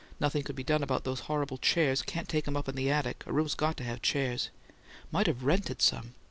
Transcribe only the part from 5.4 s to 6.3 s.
rented some.